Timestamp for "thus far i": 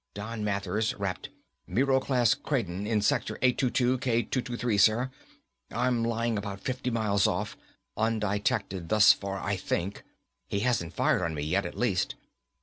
8.89-9.55